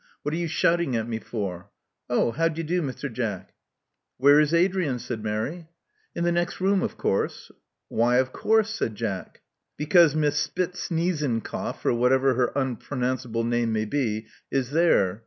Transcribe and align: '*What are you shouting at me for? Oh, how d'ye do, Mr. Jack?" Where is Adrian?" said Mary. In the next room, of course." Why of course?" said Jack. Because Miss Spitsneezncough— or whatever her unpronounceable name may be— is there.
'*What 0.23 0.33
are 0.33 0.37
you 0.37 0.47
shouting 0.47 0.95
at 0.95 1.07
me 1.07 1.19
for? 1.19 1.69
Oh, 2.09 2.31
how 2.31 2.47
d'ye 2.47 2.63
do, 2.65 2.81
Mr. 2.81 3.07
Jack?" 3.13 3.53
Where 4.17 4.39
is 4.39 4.51
Adrian?" 4.51 4.97
said 4.97 5.23
Mary. 5.23 5.67
In 6.15 6.23
the 6.23 6.31
next 6.31 6.59
room, 6.59 6.81
of 6.81 6.97
course." 6.97 7.51
Why 7.87 8.15
of 8.17 8.33
course?" 8.33 8.71
said 8.71 8.95
Jack. 8.95 9.41
Because 9.77 10.15
Miss 10.15 10.37
Spitsneezncough— 10.47 11.85
or 11.85 11.93
whatever 11.93 12.33
her 12.33 12.51
unpronounceable 12.55 13.43
name 13.43 13.71
may 13.73 13.85
be— 13.85 14.25
is 14.59 14.71
there. 14.71 15.19